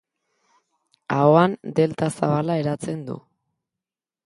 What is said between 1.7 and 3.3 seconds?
delta zabala eratzen du.